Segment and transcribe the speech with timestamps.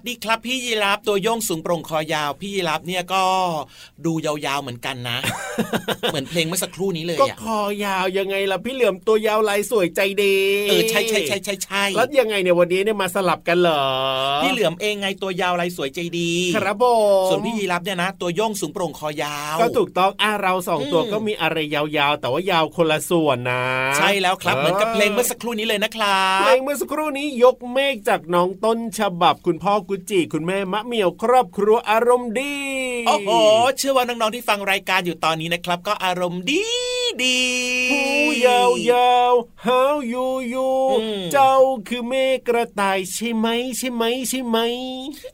[0.00, 3.22] สวัสดีครับพี่ยีรับตัวโยงสูงโปร่งคอยาวพี่ยีรับเนี่ยก็
[4.04, 5.18] ดูยาวๆเหมือนกันนะ
[6.10, 10.36] เหมือนเพลงเมื่อสักครู่นี้เลยก็อะคอยาวยังไงล่ะพี่เหลือมตัวยาวลายสวยใจดี
[10.68, 13.84] เออใช่ใช่ใช่ใช่ใช่แล้วยังไงเนี่ยวันนี้เนี่ยมาสลับกันเหรอ
[14.42, 16.84] พี่เหลือมเองไงตัวยาวลายสวยใจดี ครับผ
[17.24, 23.62] มส่วนพี่ยีรับเนี่ยนะตัวโยงสูงโปร่งคอยาว ก็ถูกต้องอะเราสองตัวอืมก็มีอะไรยาวๆ แต่ว่ายาวคนละส่วนนะ
[23.98, 32.54] ใช่แล้วครับเหมือนกับเพลงเมื่อสักครู่นี้เลยนะครัเพลบงเมื่อสักครู่นี้ยกเมฆจากน้องต้นฉบับคุณพ่อกุจิคุณแม่มะเหมียวครอบครัวอารมณ์ดี
[33.06, 33.30] โอ้โห
[33.76, 37.40] เชื่อว่าน้องๆที่ฟังรายการอยู่ตอนนี้นะครับ ก็อารมณ์ดี ดี
[37.92, 38.00] หู
[38.46, 41.54] ยาวยาวๆหาวยูยูอืมเจ้า
[41.88, 43.46] คือเมฆกระต่ายใช่ไหม
[43.78, 44.58] ใช่ไหมใช่ไหม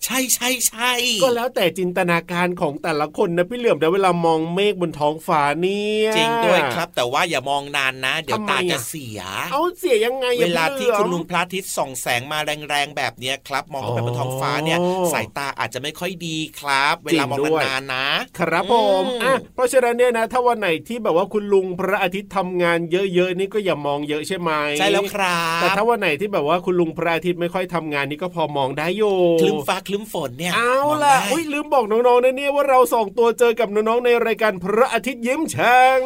[0.05, 0.93] ใช่ใช่ใช่
[1.23, 9.20] ก็แล้วแต่จินตนาการของแต่ละคนนะพี่เหลือมแต่เวลามองเมฆบนท้องฟ้าเนี่ยจริงด้วยครับ แต่ว่าอย่ามองนานนะ เดี๋ยวทำไมตาอะจะเสีย
[9.52, 12.38] เอาเสียยังไงอะเวลาที่พี่หคุอณมลุงพระอาทิตย์ส่องแสงมา
[12.69, 18.06] แรงๆแบบเนี้ยครับ มองขึ้นไปบนท้องฟ้าเนี่ยอ๋อสายตาอาจจะไม่ค่อยดีครับ เวลามองจริงด้วยนานๆนะ
[18.38, 22.79] ครับผมอืมอะเพราะฉะนั้นเนี่ยนะ ถ้าวันไหนที่แบบว่าคุณลุงพระอาทิตย์ทำงาน
[23.15, 36.01] เยอะๆนี่ก็อย่ามองเยอะใช่ไหมใช่แล้วครับแต่ถ้าวันไหนที่แบบว่าคุณลุงพระอาทิตย์ไม่ค่อยทำงานนี่ก็พอมองได้อยู่คลึ้มฟ้าคลึ้มฝนเนี่ยเอามงล่ะได้อุ้ยลืมบอกน้องๆนะเนี่ยว่าเราสองตัวเจอกับน้องๆในรายการพระอาทิตย์ยิ้มแฉ่ง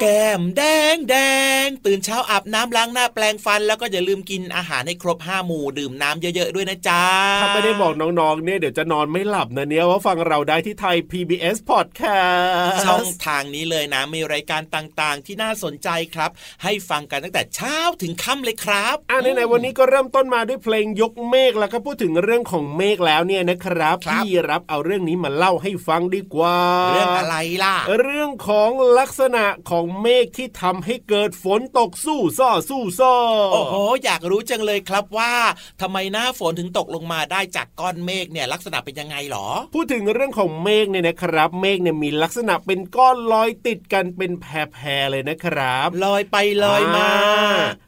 [0.00, 0.62] แก้มแด
[0.94, 1.16] งแด
[1.64, 7.02] งตื่นเช้าอาบน้ำล้างหน้าแปลงฟัน แล้วก็อย่าลืมกินอาหารให้ครบห้าหมู่ดื่มน้ำเยอะๆด้วยนะจ๊ะ
[7.42, 16.30] ถ้าไม่ได้บอกน้องๆเนี่ยเดี๋ยวจะนอนไม่หลับนะเนี่ยว่าฟังเราได้ที่ไทย PBS Podcast ช่องทางนี้เลยนะมีรายการต่างๆ ที่น่าสนใจครับ
[16.62, 26.56] ให้ฟังกันตั้งแต่เช้าถึงค่ำเลยครับอ่าในๆวันนี้ก็เริ่มต้นมาด้วยเพลงยกเมฆแล้วก็พูดถึงเรื่องของเมฆแล้วเนี่ยนะครับครับพี่รับเอาเรื่องนี้มาเล่าให้ฟังดีกว่า
[26.92, 33.14] เรื่องอะไรล่ะ เรื่องของลักษณะของเมฆที่ทำให้เกิดฝนตกสู้ซ่อสู้ซ่อ
[33.52, 33.74] โอ้โห
[34.04, 35.34] อยากรู้จังเลยครับว่า
[35.80, 47.10] ทำไมหน้าฝนถึงตกลงมาได้จากก้อนเมฆเนี่ยลักษณะเป็นยังไงหรอ พูดถึงเรื่องของเมฆเนี่ยนะครับ เมฆเนี่ยมีลักษณะเป็นก้อนลอยติดกันเป็นแพรๆเลยนะครับ ลอยไปลอยมา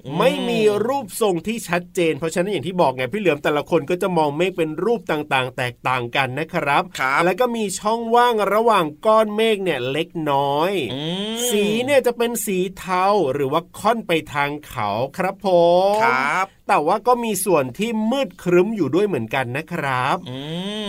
[0.06, 11.03] อ่ไม่มีรูปทรงที่ชัดเจน เพราะฉะนั้นอย่างที่บอกไงพี่เหลือมแต่ละคนก็จะมองเมฆเป็นรูปต่างๆ แตกต่างกันนะครับครับแล้วก็มีช่องว่างระหว่างก้อนเมฆเนี่ยเล็กน้อยอื
[11.35, 14.88] มสีเนี่ยจะเป็นสีเทาหรือว่าค่อนไปทางเขา
[15.19, 15.49] ครับผ
[15.99, 20.38] มครับ แต่ว่าก็มีส่วนที่มืดครึ้มอยู่ด้วยเหมือนกันนะครับอื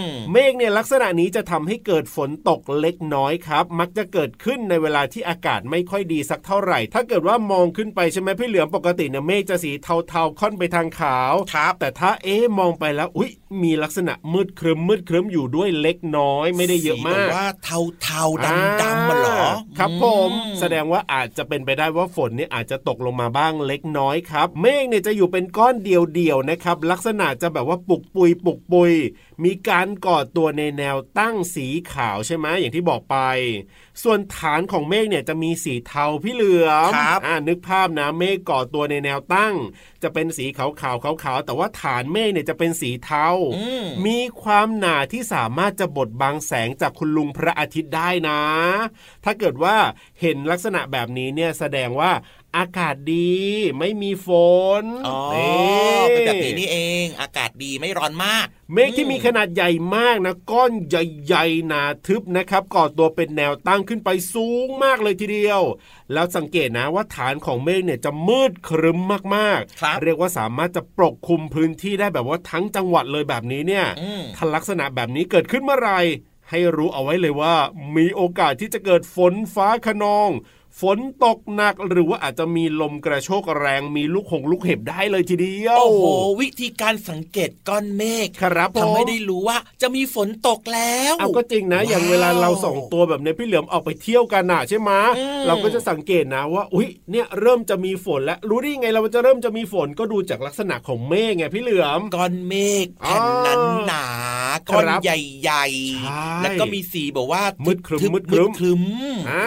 [0.05, 13.31] มเมฆเนี่ยลักษณะนี้จะทำให้เกิดฝนตกเล็กน้อยครับ มักจะเกิดขึ้นในเวลาที่อากาศไม่ค่อยดีสักเท่าไหร่ ถ้าเกิดว่ามองขึ้นไปใช่ไหมพี่เหลือมปกติเนี่ยเมฆจะสีเทาๆค่อนไปทางขาวครับแต่ถ้าเอ๊ะมองไปแล้วอุ๊ย
[13.63, 19.43] มีลักษณะมืดครึ้มมืดครึ้มอยู่ด้วยเล็กน้อยไม่ได้เยอะมากสีแบบว่าเทาเทาดำดำๆมาเหรอ
[19.77, 28.93] ครับผมอืแสดงว่าอาจจะเป็นไปได้ว่าฝนเนี่ยอาจจะตกลงมาบ้างเล็กน้อยครับ เมฆเนี่ยจะอยู่เป็นก้อนเดียวๆนะครับ ลักษณะจะแบบว่าปุกปุยปุกปุย
[29.43, 33.17] มีการก่อตัวในแนวตั้งสีขาวใช่ไหมอย่างที่บอกไป
[34.03, 39.55] ส่วนฐานของเมฆเนี่ยจะมีสีเทาพี่เหลือมครับอ่านึกภาพนะเมฆก่อตัวในแนวตั้ง
[40.03, 43.27] จะเป็นสีขาวขาวขาวขาวๆแต่ว่าฐานเมฆเนี่ยจะเป็นสีเทา
[43.57, 48.39] อืมมีความหนาที่สามารถจะบดบังแสงจากคุณลุงพระอาทิตย์ได้นะ
[49.25, 49.75] ถ้าเกิดว่า
[50.21, 52.11] เห็นลักษณะแบบนี้เนี่ยแสดงว่า
[52.57, 53.37] อากาศดี
[53.79, 54.29] ไม่มีฝ
[54.81, 65.61] นอ๋อนี่เป็นแบบนี้นี่เอง อากาศดีไม่ร้อนมาก เมฆที่มีขนาดใหญ่มากนะ ก้อนใหญ่ๆหนาทึบนะครับก่อตัวเป็นแนวตั้งขึ้นไปสูงมากเลยทีเดียว
[66.13, 68.99] แล้วสังเกตนะว่าฐานของเมฆเนี่ยจะมืดครึ้ม
[69.35, 75.91] มากครับเรียกว่าสามารถจะปกคลุมพื้นที่ได้แบบว่าทั้งจังหวัดเลยแบบนี้เนี่ยอืมถ้าลักษณะแบบนี้เกิดขึ้นเมื่อไหร
[76.49, 77.55] ให้รู้เอาไว้เลยว่า
[77.95, 80.29] มีโอกาสที่จะเกิดฝนฟ้าขนอง
[80.81, 86.05] ฝนตกหนักหรือว่าอาจจะมีลมกระโชกแรงมีลูกหงลูกเห็บได้เลยทีเดียว โอ้โห
[86.41, 108.81] วิธีการสังเกตก้อนเมฆครับผมทำให้ได้รู้ว่าจะมีฝนตกแล้วเอาก็จริงนะ อย่างเวลาเราส่องตัวแบบเนี้ยพี่เหลือมออกไปเที่ยวกันน่ะใช่ไหมอืมเราก็จะสังเกตนะว่าอุ๊ยเนี่ยเริ่มจะมีฝนแล้วรู้ได้ยังไงเราจะเริ่มจะมีฝนก็ดูจากลักษณะของเมฆไงพี่เหลือมก้อนเมฆแผ่นนั้นหนาๆก้อนครับใหญ่ใช่ๆแล้วก็มีสีแบบว่ามืดครึ้มทึบๆมืดครึ้มครึ้ม
[109.29, 109.45] อ่า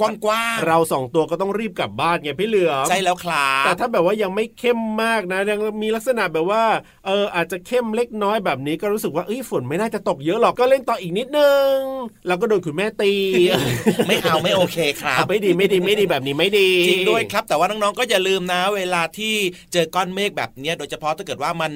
[0.00, 6.62] กว้างกว้างๆเราสองตัวก็ต้องรีบกลับบ้านไงพี่เหลือมใช่แล้วครับแต่ถ้าแบบว่ายังไม่เข้มมากนะยังมีลักษณะแบบว่า
[7.06, 11.76] เอออาจจะเข้มเล็กน้อยแบบนี้ก็รู้สึกว่าเอ้ยฝนไม่น่าจะตกเยอะหรอกก็เล่นต่ออีกนิดนึง
[12.26, 13.12] แล้วก็โดนคุณแม่ตี
[14.08, 19.34] ไม่เอาไม่โอเคครับอะไม่ดีไม่ดีไม่ดีแบบนี้ไม่ดีจริงด้วยครับ แต่ว่าน้องๆก็อย่าลืมนะ เวลาที่
[19.72, 21.72] เจอก้อนเมฆแบบเนี้ยโดยเฉพาะถ้าเกิดว่ามัน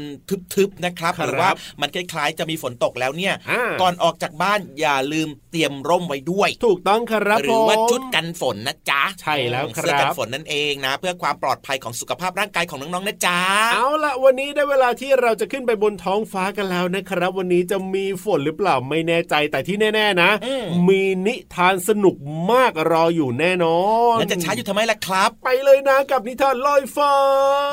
[0.55, 1.51] ทึบๆนะครับครับหรือว่า
[1.81, 13.41] มันคล้ายๆ จะมีฝนตกแล้วเนี่ยอ่าก่อนออกจากบ้านอย่าลืมเตรียมร่มไว้ด้วย ถูกต้องครับหรือว่าผมชุดกันฝนนะจ๊ะใช่แล้วครับเสื้อกันฝนนั่นเองนะ เพื่อความปลอดภัยของสุขภาพร่างกายของน้องๆนะจ๊ะ
[13.73, 22.17] เอาละวันนี้ได้เวลาที่เราจะขึ้นไปบนท้องฟ้ากันแล้วนะครับ วันนี้จะมีฝนหรือเปล่าไม่แน่ใจแต่ที่แน่ ๆ นะอืมมีนิทานสนุก
[22.51, 23.81] มากรออยู่แน่นอ
[24.15, 27.13] นแล้วจะช้าอยู่ทำไมล่ะครับ ไปเลยนะกับนิทานลอยฟ้า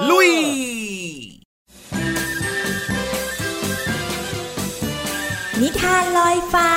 [0.09, 0.31] ลุย
[5.61, 6.69] นิทานลอยฟ้า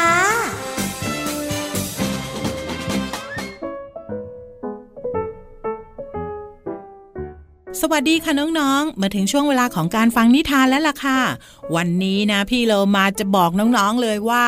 [7.79, 11.21] สวัสดีค่ะน้องๆ มาถึงช่วงเวลาของการฟังนิทานแล้วล่ะค่ะ
[11.77, 14.45] วันนี้นะพี่เรามาจะบอกน้องๆเลยว่า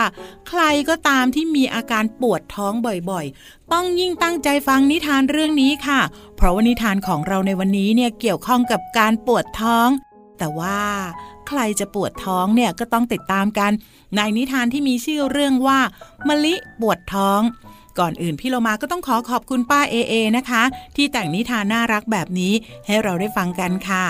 [0.49, 2.73] ใครก็ตามที่มีอาการปวดท้อง
[3.11, 6.01] บ่อยๆ ต้องยิ่งตั้งใจฟังนิทานเรื่องนี้ค่ะ
[6.37, 9.89] เพราะว่านิทานของเราในวันนี้เนี่ยเกี่ยวข้องกับการปวดท้อง
[10.39, 10.81] แต่ว่า
[11.49, 13.73] ใครจะปวดท้องเนี่ยก็ต้องติดตามกัน
[14.17, 15.79] ในนิทานที่มีชื่อเรื่องว่า
[16.29, 17.41] มะลิปวดท้อง
[17.99, 20.63] ก่อนอื่นพี่โลมาก็ต้องขอขอบคุณป้าเอเอนะคะ
[20.97, 22.53] ที่แต่งนิทานน่ารักแบบนี้
[22.87, 24.05] ให้เราได้ฟังกันค่ะ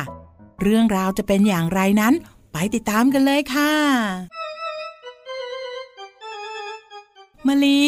[0.62, 2.14] เรื่องราวจะเป็นอย่างไรนั้น
[2.52, 3.72] ไปติดตามกันเลยค่ะ
[7.46, 7.82] มะลิ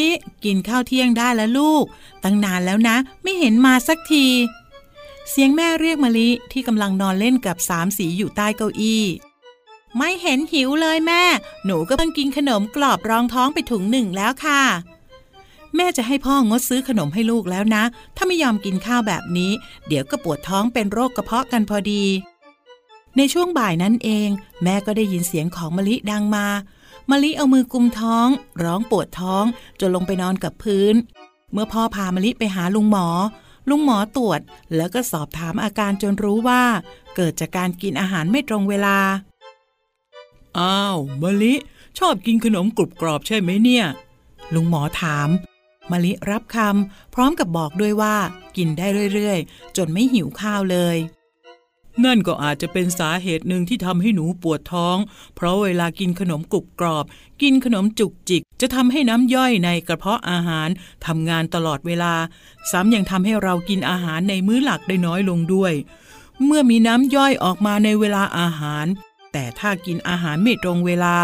[0.45, 1.85] กินข้าวเที่ยงได้แล้วลูก
[2.25, 4.27] ตั้งนานแล้วนะ ไม่เห็นมาสักที
[5.31, 9.05] เสียงแม่เรียกมะลิที่กำลังนอนเล่นกับสามสีอยู่ใต้เก้าอี้
[9.99, 11.23] ไม่เห็นหิวเลยแม่
[11.65, 14.63] หนูก็เพิ่งกินขนมกรอบรองท้องไปถุงหนึ่งแล้วค่ะ
[15.77, 17.85] แม่จะให้พ่องดซื้อขนมให้ลูกแล้วนะ
[18.17, 19.53] ถ้าไม่ยอมกินข้าวแบบนี้
[19.89, 22.05] เดี๋ยวก็ปวดท้องเป็นโรคกระเพาะกันพอดี
[23.17, 24.29] ในช่วงบ่ายนั้นเอง
[24.63, 26.47] แม่ก็ได้ยินเสียงของมะลิดังมา
[27.11, 28.29] มะลิเอามือกุมท้อง
[28.63, 29.45] ร้องปวดท้อง
[29.81, 30.95] จนลงไปนอนกับพื้น
[31.53, 33.09] เมื่อพ่อพามะลิไปหาลุงหมอ
[33.71, 34.41] ลุงหมอตรวจ
[34.77, 36.63] แล้วก็สอบถามอาการจนรู้ว่า
[37.17, 38.99] เกิดจากการกินอาหารไม่ตรงเวลา
[40.59, 41.55] อ้าวมะลิ
[41.99, 43.85] ชอบกินขนมกรุบกรอบใช่ไหมเนี่ย
[44.55, 45.29] ลุงหมอถาม
[45.91, 48.17] มะลิรับคำพร้อมกับบอกด้วยว่า
[48.57, 50.97] กินได้เรื่อยๆ จนไม่หิวข้าวเลย
[52.05, 54.97] นั่นก็อาจจะเป็นสาเหตุหนึ่งที่ทำให้หนูปวดท้อง
[55.37, 57.05] เพราะเวลากินขนมกรุบกรอบ
[57.43, 60.69] กินขนมจุกจิก จะทำให้น้ำย่อยในกระเพาะอาหาร
[61.07, 62.15] ทำงานตลอดเวลา
[62.71, 65.73] ซ้ำยังทำให้เรากินอาหารในมื้อหลักได้น้อยลงด้วย
[66.45, 68.87] เมื่อมีน้ำย่อยออกมาในเวลาอาหาร
[69.33, 71.17] แต่ถ้ากินอาหารไม่ตรงเวลา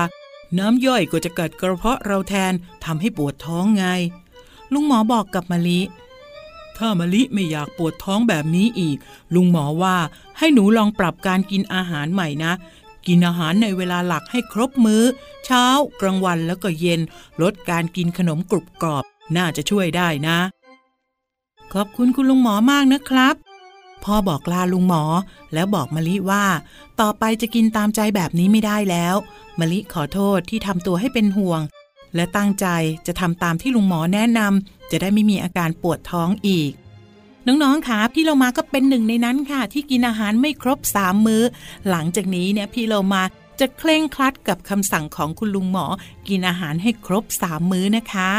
[0.58, 2.52] น้ำย่อยก็จะกัดกระเพาะเราแทน
[2.84, 3.86] ทำให้ปวดท้องไง
[4.72, 5.80] ลุงหมอบอกกับมะลิ
[6.76, 8.98] ถ้ามะลิไม่อยากปวดท้องแบบนี้อีก
[9.34, 9.96] ลุงหมอว่า
[10.38, 12.52] ให้หนูลองปรับการกินอาหารใหม่นะ
[13.06, 15.02] กินอาหารในเวลาหลักให้ครบมือ้อ
[15.44, 15.64] เช้า
[16.00, 17.00] กลางวันแล้วก็เย็น
[17.42, 19.04] ลดการกินขนมกรุบกรอบ
[19.36, 20.38] น่าจะช่วยได้นะ
[21.72, 23.34] ขอบคุณคุณลุงหมอมากนะครับ
[24.04, 25.02] พ่อบอกลาลุงหมอ
[25.54, 26.44] แล้วบอกมะลิว่า
[27.00, 29.14] ต่อไปจะกินตามใจแบบนี้ไม่ได้แล้ว
[29.60, 31.60] มะลิขอโทษที่ทำตัวให้เป็นห่วง
[32.14, 32.66] และตั้งใจ
[33.06, 36.72] จะทำตามที่ลุงหมอแนะนำจะได้ไม่มีอาการปวดท้องอีก
[37.46, 41.42] น้องๆคะพี่เรามาก็เป็นหนึ่งในนั้นค่ะ ที่กินอาหารไม่ครบสามมื้อ
[41.88, 43.22] หลังจากนี้เนี่ยพี่เรามา
[43.60, 45.86] จะเคร่งครัดกับคำสั่งของคุณลุงหมอ
[46.28, 48.30] กินอาหารให้ครบสามมื้อนะคะ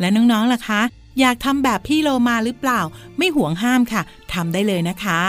[0.00, 0.80] และน้องๆล่ะคะ
[1.20, 2.80] อยากทำแบบพี่โลมาหรือเปล่า
[3.18, 5.20] ไม่ห่วงห้ามค่ะทำได้เลยนะคะ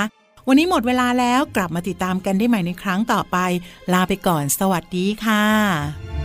[0.48, 3.38] วันนี้หมดเวลาแล้วกลับมาติดตามกันได้ใหม่ในครั้งต่อไป
[3.94, 6.17] ลาไปก่อนสวัสดีค่ะ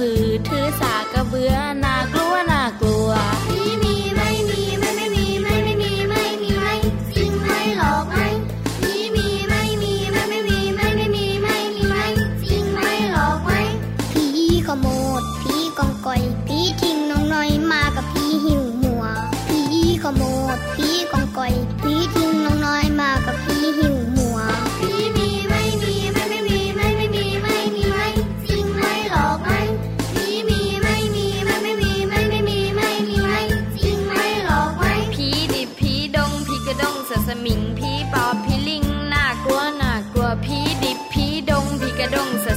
[0.00, 1.54] หือถือสากระเบือ
[1.86, 1.88] น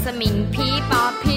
[0.04, 1.33] 是名皮包皮。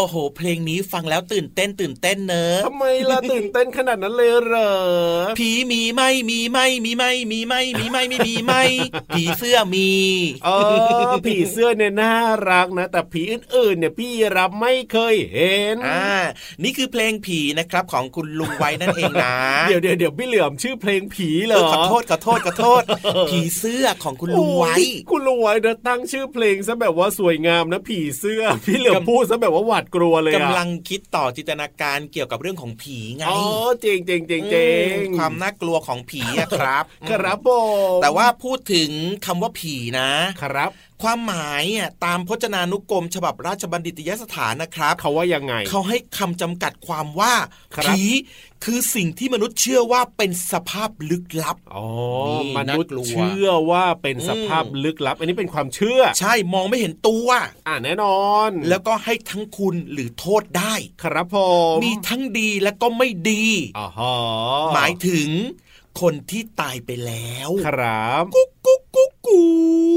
[0.00, 4.72] โอ้โห เพลงนี้ฟังแล้วตื่นเต้นตื่นเต้นเนอะทำไมล่ะตื่นเต้นขนาดนั้นเลยเหรอ
[5.38, 8.54] ผีมีไหมมีไหมมีไหมมีไหมมีไหมไม่มีไหม
[9.14, 9.90] ผีเสื้อมี
[10.44, 10.48] เอ
[11.10, 12.14] อผีเสื้อเนี่ยน่า
[12.50, 16.04] รักนะ แต่ผีอื่นๆเนี่ยพี่รับไม่เคยเห็นอ่า
[16.62, 19.34] นี่คือเพลงผีนะครับของคุณลุงไว้นั่นเองนะ
[19.68, 22.82] เดี๋ยวเดี๋ยวเดี๋ยวพี่เหลือมชื่อเพลงผีเหรเอออขอโทษขอโทษขอโทษ
[23.30, 33.40] ผีเสื้อของคุณลุงไว้โอ้ยคุณลุงไว้นะตั้งชื่อเพลงซะแบบว่าสวยงามนะผีเสื้อ พี่เหลือมพูดซะแบบว่าหวาดกลัวเลยอะกำลังคิดต่อจินตนาการเกี่ยวกับเรื่องของผีไงอ๋อ
[33.80, 37.50] เจริงจริงจริงจริงอืมความน่ากลัวของผีอะครับ ครับผ
[37.96, 38.90] มแต่ว่าพูดถึง
[39.26, 40.10] คำว่าผีนะ
[40.42, 40.70] ครับ
[41.02, 47.34] ความหมายอะตามพจนานุกรม ฉบับราชบัณฑิตยสถานนะครับ เขาว่ายังไง เขาให้คำจำกัดความว่า
[47.74, 48.00] ครับผี
[48.64, 51.86] คือสิ่งที่มนุษย์เชื่อว่าเป็นสภาพลึกลับอ๋อ
[52.28, 57.28] นี่มนุษย์น่ากลัวเชื่อว่าเป็นสภาพอืมลึกลับ อันนี้เป็นความเชื่อ ใช่มองไม่เห็นตัว
[57.68, 61.36] อ่าแน่นอน แล้วก็ให้ทั้งคุณหรือโทษได้ ครับผ
[61.74, 63.44] มมีทั้งดีและก็ไม่ดี
[63.78, 64.14] อ๋อฮะ
[64.74, 65.28] หมายถึง
[66.00, 69.42] คนที่ตายไปแล้ว ครับ กุ๊กกุ๊กกุ๊กกู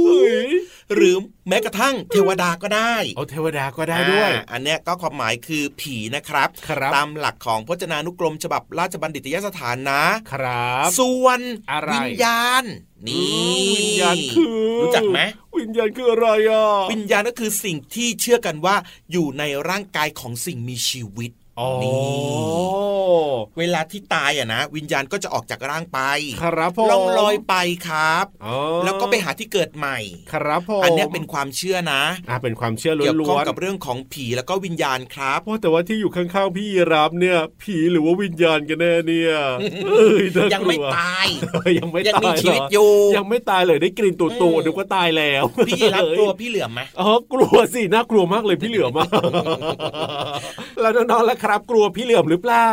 [0.06, 0.50] เฮ้ย
[0.96, 1.16] หรือ
[1.50, 10.02] แม้กระทั่งเทวดาก็ได้เอาเทวดาก็ได้ด้วยอ่าอันเนี้ยก็ความหมายคือผีนะครับครับตามหลักของพจนานุกรม ฉบับราชบัณฑิตยสถานนะ
[10.34, 11.40] ครับ ส่วน
[11.72, 12.64] อะไรวิญญาณ
[13.08, 15.20] นี่วิญญาณคือรู้จักไหม
[15.60, 18.76] วิญญาณคืออะไรอะวิญญาณก็คือสิ่งที่เชื่อกันว่า
[19.12, 21.43] อยู่ในร่างกายของสิ่งมีชีวิตอ๋อ
[21.84, 22.84] นี่
[23.58, 26.00] เวลาที่ตายอะนะ วิญญาณก็จะออกจากร่างไป
[26.44, 27.56] ครับผมล่องลอยไป
[27.88, 29.98] ครับอ๋อแล้วก็ไปหาที่เกิดใหม่
[30.34, 39.34] ครับผมอันเนี้ยเป็นความเชื่อนะอ่าเป็นความเชื่อล้เกี่ยวข้องวนกับเรื่องของผีแล้วก็วิญญาณครับๆว่าแต่ว่าที่อยู่ข้างๆพี่ยีรับเนี่ย ผีหรือว่าวิญญาณกันแน่เนี่ย
[39.98, 41.28] เอ้ยน่ากลัวยังไม่ตาย
[41.80, 49.08] ยังไม่ยังตายมีเหรชีวิตอยู่ยังไม่ตายเลยได้กลิ่นตูดอืตูมนึกว่าตายแล้ว พี่ยีรับตัวพี่เหลือมไหมอ๋อกลัวสิน่ากลัวมากเลยพี่เหลือมอะ
[50.82, 52.70] แล้วน้องๆล่ะครับ กลัวพี่เหลือมหรือเปล่า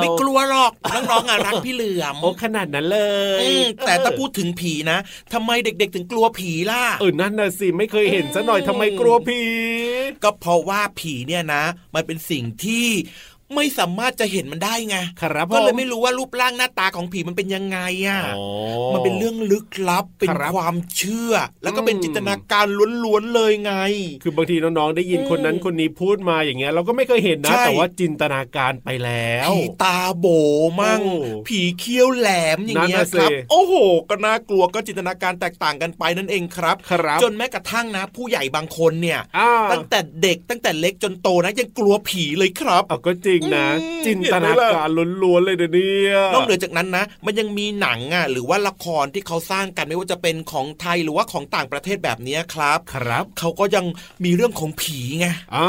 [0.00, 3.00] ไม่กลัวหรอกน้องๆอะรักพี่เหลือมโอ้ขนาดนั้นเล
[3.38, 4.98] ยอืมแต่ถ้าพูดถึงผีนะ
[5.32, 9.40] ทำไมเด็ก ๆ ถึงกลัวผีล่ะเออนั่นน่ะสิไม่เคยเห็นซะหน่อยทำไมกลัวผี
[10.22, 12.86] ก็เพราะว่าผีเนี่ยนะ มันเป็นสิ่งที่
[13.54, 18.44] ไม่สามารถจะเห็นมันได้ไงครับก็เลยผไม่รู้ว่ารูปร่างหน้าตาของผีมันเป็นยังไงอะอ๋อ
[18.94, 22.66] มันเป็นเรื่องลึกลับ เป็นครับความเชื่อ แล้วก็เป็นอืมจินตนาการ
[23.04, 23.74] ล้วนๆเลยไง
[24.22, 30.26] คือบางทีน้องๆได้ยินอืมคนนั้นคนนี้พูดมาอย่างเงี้ย เราก็ไม่เคยเห็นนะใช่แต่ว่าจินตนาการไปแล้วผีตาโบ
[30.80, 31.14] มั่งโอ้
[31.48, 33.74] ผีเขี้ยวแหลมอย่างเงี้ยนั่นน่ะสิครับ โอ้โห
[34.10, 44.88] ก็น่ากลัวก็จินตนาการแตกต่างกันไปนั่นเองครับครับ จนแม้กระทั่งนะ ผู้ใหญ่บางคนเนี่ยอ่าตั้งแต่เด็กตั้งแต่เล็กจนโตนะยังกลัวผีเลยครับเอาก็จริงนะอืมจินตนาการ
[45.22, 45.94] ล้วนๆเลยเดี๋ยวนี้
[46.34, 53.84] นอกเหนือจากนั้นนะ มันยังมีหนังอะหรือว่าละครที่เขาสร้างกันไม่ว่าจะเป็นของไทยหรือว่าของต่างประเทศแบบเนี้ยครับครับ เขาก็ยัง
[54.24, 55.66] มีเรื่องของผีไงอ่า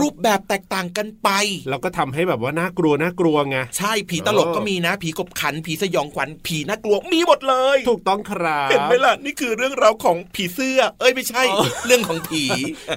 [0.00, 1.28] รูปแบบแตกต่างกันไป
[1.68, 12.44] เราก็ทำให้แบบว่าน่ากลัวน่ากลัวไงใช่ผีตลกเออก็มีนะ ผีกบขันผีสยองขวัญผีน่ากลัวมีหมดเลย ถูกต้องครับเห็นไหมล่ะนี่คือเรื่องราวของผีเสื้อ เอ้ยไม่ใช่อ๋อเรื่องของผี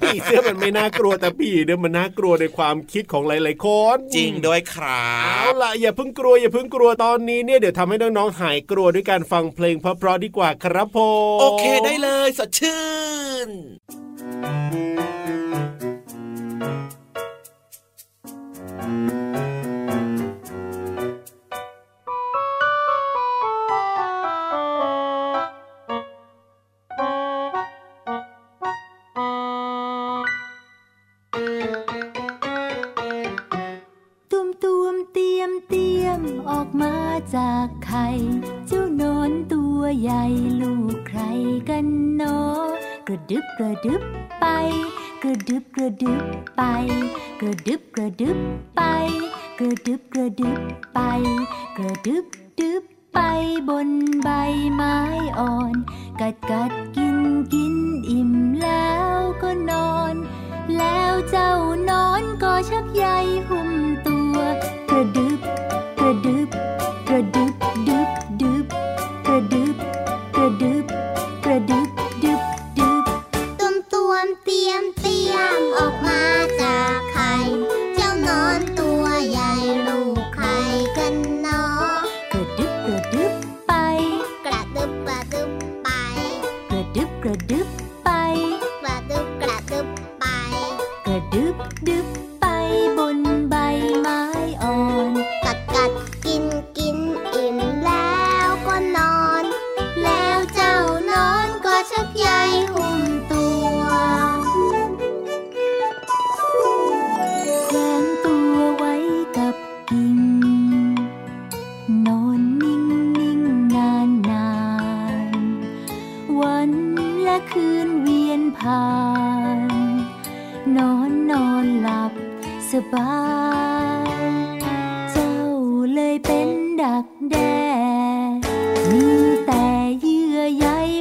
[0.03, 10.97] ผีเสื้อมันไม่น่ากลัวแต่ผีเนี่ยมันน่ากลัวในความคิดของหลายๆคนจริงด้วยครัเอาบล่ะอย่าเพิ่งกลัวอย่าเพิ่งกลัวตอนนี้เนี่ยเดี๋ยวทำให้น้องๆหายกลัวด้วยการฟังเพลงเพราะๆดีกว่าครับผ
[11.35, 12.83] มโอเคได้เลยสดชื่
[13.47, 13.49] น
[37.61, 38.07] จากไข่
[38.67, 40.23] เจ้านอนตัวใหญ่
[40.61, 41.21] ลูกใคร
[41.69, 42.39] กันเนอ
[43.07, 44.03] กระดึบกระดึบ
[44.39, 44.45] ไป
[45.23, 46.23] กระดึบกระดึบ
[46.57, 46.61] ไป
[47.39, 48.37] กระดึบกระดึบ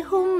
[0.06, 0.37] อ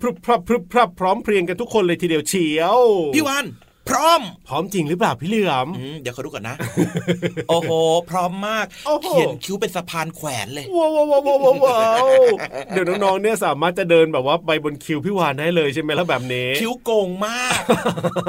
[0.00, 2.80] พรึบพรับพรึบพรับพร้อมเพรียงกันทุกคนเลยทีเดียวเฉียว
[3.14, 3.44] พี่วัน
[3.88, 6.56] พร้อม พร้อมจริงหรือเปล่าพี่เหลือมอืมเดี๋ยวเขาดูก่อนนะ
[7.48, 7.70] โอ้โห
[8.10, 12.06] พร้อมมากโอ้โหเขียนคิ้วเป็นสะพานแขวนเลยว้าวว้าวว้าวว้าวว้าว
[12.70, 17.60] เดี๋ยวน้องๆเนี่ยสามารถจะเดินแบบว่าไปบนคิวพี่วานได้เลยใช่ไหมแล้วแบบนี้ คิ้วโกงมาก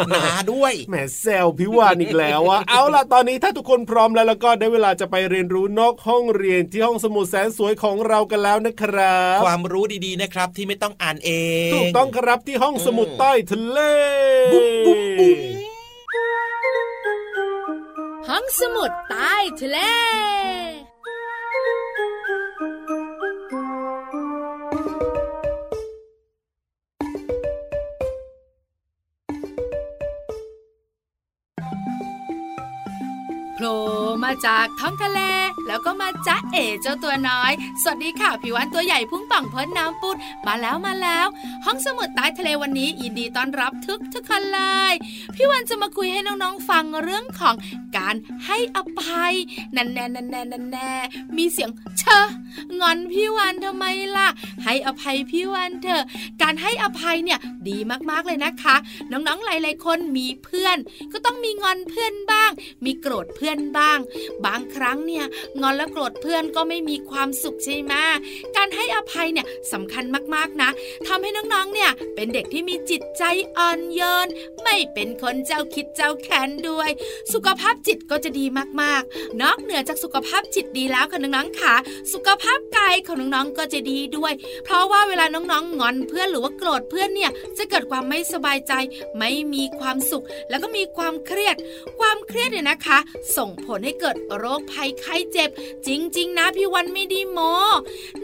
[0.10, 11.32] หนาด้วยแหมแซวพี่วานอีกแล้วอะเอาล่ะตอนนี้ถ้าทุกคนพร้อมแล้วแล้วก็ได้เวลาจะไปเรียนรู้นอกห้องเรียนที่ห้องสมุดแสนสวยของเรากันแล้วนะครับ ความรู้ดีๆนะครับที่ไม่ต้องอ่านเอ
[11.70, 13.80] ง ถูกต้องครับที่ห้องสมุดใต้ทะเล
[14.54, 15.51] บุ๊บบุ๊บบุ๊บ
[18.42, 19.78] ห้องสมุดใต้ทะเล
[34.48, 35.20] จากท้องทะเล
[35.68, 40.18] แล้วก็มาจ้าเอ๋เจ้าตัวน้อย สวัสดีค่ะผิววันตัวใหญ่พุ่งป่องพ้นน้ำปุด
[40.48, 41.28] มาแล้วมาแล้ว
[41.66, 44.94] ห้องสมุดใต้ทะเลวันนี้ยินดีต้อนรับทุกทุกคนเลย
[45.36, 47.56] พี่วันจะมาคุยให้น้องๆฟังเรื่องของ
[47.98, 48.16] การ
[48.46, 49.34] ให้อภัย
[49.76, 50.92] นันแน่นันแน่นันแน่
[51.38, 52.26] มีเสียงเชอ
[52.82, 53.86] งอนพี่วันทำไม
[54.18, 54.28] ล่ะ
[54.64, 56.04] ให้อภัยพี่วันเถอะ
[56.42, 57.40] การให้อภัยเนี่ย
[57.70, 57.78] ดี
[58.10, 58.76] มากๆเลยนะคะ
[59.12, 60.78] น้องๆหลายๆคนมีเพื่อน
[61.12, 62.52] ก็ต้องมีงอนเพื่อนบ้าง
[62.86, 63.98] มีโกรธเพื่อนบ้าง
[64.46, 65.26] บางครั้งเนี่ย
[65.62, 67.94] งอนและโกรธเพื่อนก็ไม่มีความสุขใช่ไหม
[68.56, 70.04] การให้อภัยเนี่ยสำคัญ
[70.36, 70.70] มากๆนะ
[71.08, 73.24] ทำให้น้องๆเนี่ยเป็นเด็กที่มีจิตใจ
[73.58, 74.28] อ่อนโยน
[74.64, 76.90] ไม่เป็นคนเจ้าคิดเจ้าแค้นด้วย
[77.34, 78.46] สุขภาพจิตก็จะดี
[78.82, 81.76] มากๆ นอกเหนือจากสุขภาพจิตดีแล้วค่ะน้องๆค่ะ
[82.14, 88.74] สุขภาพกายของน้องๆก็จะดีด้วย เพราะว่าเวลาน้องๆงอนเพื่อนหรือว่าโกรธเพื่อนเนี่ยจะเกิดความไม่สบายใจ
[89.18, 91.56] ไม่มีความสุข แล้วก็มีความเครียด
[92.00, 92.98] ความเครียดเนี่ยนะคะ
[93.38, 95.50] ส่งผลให้เกิดโรคภัยไข้เจ็บ
[95.88, 97.40] จริง ๆ นะพี่วันไม่ไดีโม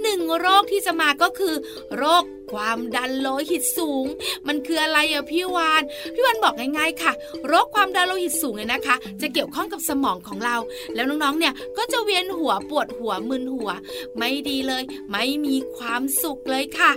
[0.01, 1.55] หนึ่งโรคที่จะมาก็คือ
[1.97, 2.23] โรค
[2.53, 4.05] ความดันโลหิตสูง
[4.47, 5.81] มันคืออะไรอะพี่วาน
[6.13, 7.13] พี่วานบอกง่ายๆค่ะ
[7.47, 10.57] โรคความดันโลหิตสูงเนี่ยนะคะ จะเกี่ยวข้องกับสมองของเรา
[10.95, 13.71] แล้วน้องๆเนี่ยก็จะเวียนหัวปวดหัวมึนหัว
[14.17, 16.91] ไม่ดีเลย ไม่มีความสุขเลยค่ะ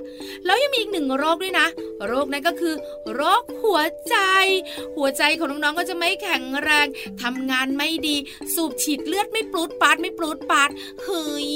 [0.45, 1.67] แล้วยังมีอีกหนึ่งโรคด้วยนะ
[2.07, 2.75] โรคนั้นก็คือ
[3.15, 4.17] โรคหัวใจ
[4.97, 6.87] หัวใจของน้องๆก็จะไม่แข็งแรง
[7.23, 8.17] ทำงานไม่ดี
[8.55, 10.71] สูบฉีดเลือดไม่ปลุดปาดไม่ปลุดปาด
[11.05, 11.51] เฮ้ย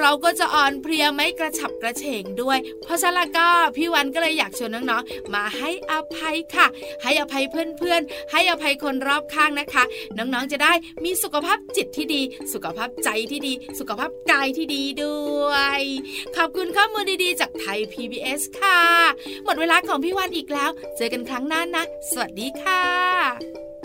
[0.00, 6.66] เราก็จะอ่อนเพลียไม่กระฉับกระเฉงด้วย เพราะฉะนั้นก็พี่วันก็เลยอยากชวนน้องๆมาให้อภัยค่ะ
[7.02, 9.84] ให้อภัยเพื่อนๆ ให้อภัยคนรอบข้างนะคะ
[10.18, 10.72] น้องๆจะได้
[11.04, 15.82] มีสุขภาพจิตที่ดี สุขภาพใจที่ดี สุขภาพกายที่ดีด้วย
[16.36, 18.80] ขอบคุณข้อมูลดีๆ จากไทย PBS ค่ะ
[19.44, 23.77] หมดเวลาของพี่วันอีกแล้ว เจอกันครั้งหน้านะ สวัสดีค่ะ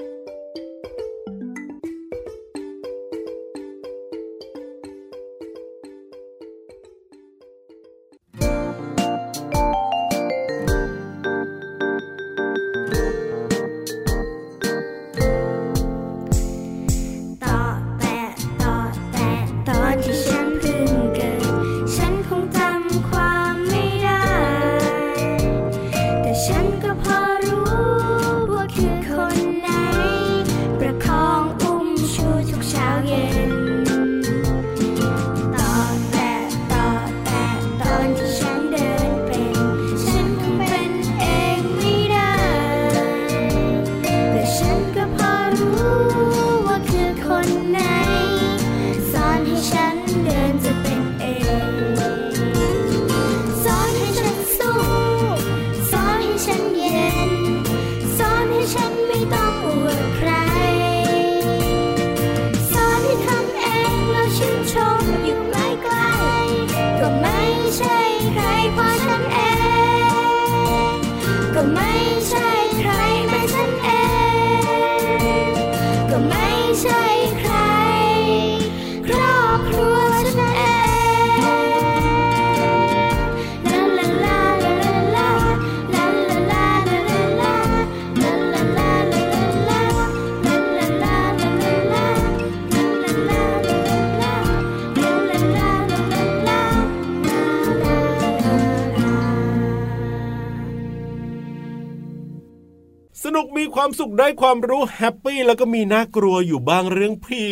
[103.77, 107.45] ความสุขได้ความรู้แฮปปี้แล้วก็มีน่ากลัวอยู่บ้างเรื่องผี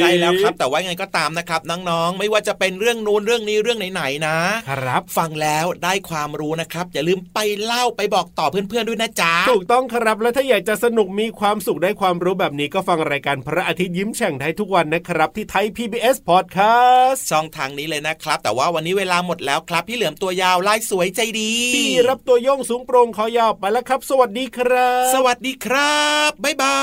[0.00, 4.38] ใช่แล้วครับ แต่ว่าไงก็ตามนะครับน้องๆ ไม่ว่าจะเป็นเรื่องนู้นเรื่องนี้เรื่องไหนๆนะ
[4.70, 26.78] ครับฟังแล้วได้ความรู้นะครับ อย่าลืมไปเล่าไปบอกต่อเพื่อนๆด้วยนะจ๊ะถูกต้องครับแล้วถ้าอยากจะสนุกมีความสุขได้ความรู้แบบนี้ก็ฟังรายการพระอาทิตย์ยิ้มแฉ่งได้ทุกวันนะครับ ที่ไทย PBS Podcast ช่องทางนี้เลยนะครับ แต่ว่าวันนี้เวลาหมดแล้วครับ พี่เหลือมตัวยาวลายสวยใจดีพี่รับตัวโยงสูงโปร่งคอยาวไปแล้วครับ สวัสดีครับ สวัสดีีครับ บ๊ายบา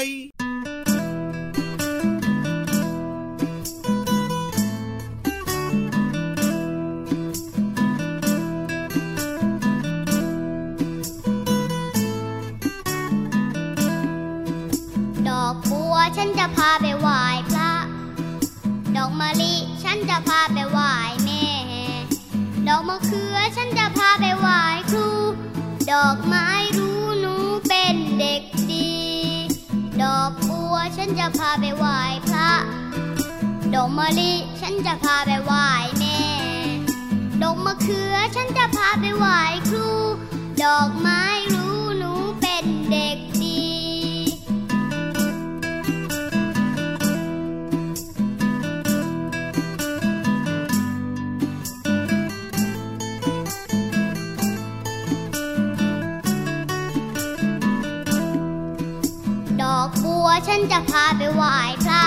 [60.47, 62.03] ฉันจะพาไปไหว้พระ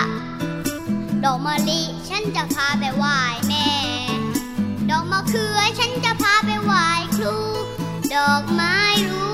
[1.25, 3.19] ดอกมะลิฉันจะพาไปไหว้
[3.49, 3.69] แม่
[4.91, 7.37] ดอกมะเขือฉันจะพาไปไหว้ครู
[8.15, 8.77] ดอกไม้
[9.09, 9.34] รู้